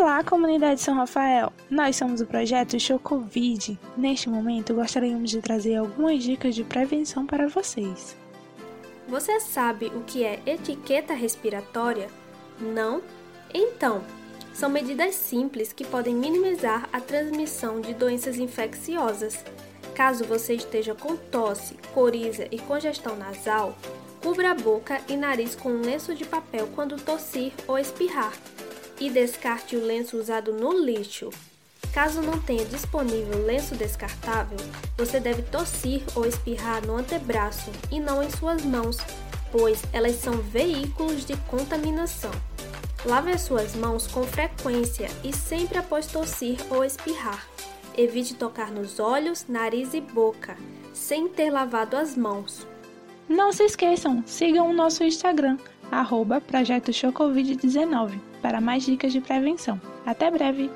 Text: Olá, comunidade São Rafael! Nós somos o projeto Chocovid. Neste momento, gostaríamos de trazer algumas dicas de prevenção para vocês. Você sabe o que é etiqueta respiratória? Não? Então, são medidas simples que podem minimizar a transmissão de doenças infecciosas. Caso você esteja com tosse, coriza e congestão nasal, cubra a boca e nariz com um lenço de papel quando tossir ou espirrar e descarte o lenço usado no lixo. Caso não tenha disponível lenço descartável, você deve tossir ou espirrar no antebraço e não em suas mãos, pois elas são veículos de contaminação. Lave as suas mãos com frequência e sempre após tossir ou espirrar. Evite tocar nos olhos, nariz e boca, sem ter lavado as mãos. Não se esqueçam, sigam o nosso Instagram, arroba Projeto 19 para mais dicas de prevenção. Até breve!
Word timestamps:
Olá, 0.00 0.24
comunidade 0.24 0.80
São 0.80 0.94
Rafael! 0.94 1.52
Nós 1.68 1.94
somos 1.94 2.22
o 2.22 2.26
projeto 2.26 2.80
Chocovid. 2.80 3.78
Neste 3.94 4.30
momento, 4.30 4.72
gostaríamos 4.72 5.28
de 5.28 5.42
trazer 5.42 5.76
algumas 5.76 6.22
dicas 6.22 6.54
de 6.54 6.64
prevenção 6.64 7.26
para 7.26 7.46
vocês. 7.48 8.16
Você 9.06 9.38
sabe 9.40 9.92
o 9.94 10.00
que 10.00 10.24
é 10.24 10.40
etiqueta 10.46 11.12
respiratória? 11.12 12.08
Não? 12.58 13.02
Então, 13.52 14.02
são 14.54 14.70
medidas 14.70 15.14
simples 15.16 15.70
que 15.70 15.86
podem 15.86 16.14
minimizar 16.14 16.88
a 16.90 16.98
transmissão 16.98 17.78
de 17.78 17.92
doenças 17.92 18.38
infecciosas. 18.38 19.44
Caso 19.94 20.24
você 20.24 20.54
esteja 20.54 20.94
com 20.94 21.14
tosse, 21.14 21.74
coriza 21.92 22.48
e 22.50 22.58
congestão 22.58 23.16
nasal, 23.16 23.76
cubra 24.22 24.52
a 24.52 24.54
boca 24.54 24.98
e 25.10 25.14
nariz 25.14 25.54
com 25.54 25.68
um 25.68 25.82
lenço 25.82 26.14
de 26.14 26.24
papel 26.24 26.70
quando 26.74 26.96
tossir 26.96 27.52
ou 27.68 27.78
espirrar 27.78 28.32
e 29.00 29.10
descarte 29.10 29.74
o 29.74 29.84
lenço 29.84 30.18
usado 30.18 30.52
no 30.52 30.72
lixo. 30.72 31.30
Caso 31.92 32.22
não 32.22 32.38
tenha 32.38 32.64
disponível 32.64 33.44
lenço 33.44 33.74
descartável, 33.74 34.58
você 34.96 35.18
deve 35.18 35.42
tossir 35.42 36.02
ou 36.14 36.24
espirrar 36.24 36.86
no 36.86 36.96
antebraço 36.96 37.70
e 37.90 37.98
não 37.98 38.22
em 38.22 38.30
suas 38.30 38.64
mãos, 38.64 38.98
pois 39.50 39.82
elas 39.92 40.16
são 40.16 40.34
veículos 40.34 41.24
de 41.24 41.36
contaminação. 41.48 42.30
Lave 43.04 43.32
as 43.32 43.40
suas 43.40 43.74
mãos 43.74 44.06
com 44.06 44.22
frequência 44.24 45.08
e 45.24 45.34
sempre 45.34 45.78
após 45.78 46.06
tossir 46.06 46.58
ou 46.70 46.84
espirrar. 46.84 47.48
Evite 47.96 48.34
tocar 48.34 48.70
nos 48.70 49.00
olhos, 49.00 49.46
nariz 49.48 49.94
e 49.94 50.00
boca, 50.00 50.56
sem 50.92 51.26
ter 51.28 51.50
lavado 51.50 51.96
as 51.96 52.16
mãos. 52.16 52.66
Não 53.28 53.52
se 53.52 53.64
esqueçam, 53.64 54.22
sigam 54.26 54.68
o 54.68 54.72
nosso 54.72 55.02
Instagram, 55.02 55.56
arroba 55.90 56.40
Projeto 56.40 56.92
19 57.56 58.20
para 58.40 58.60
mais 58.60 58.84
dicas 58.84 59.12
de 59.12 59.20
prevenção. 59.20 59.80
Até 60.06 60.30
breve! 60.30 60.70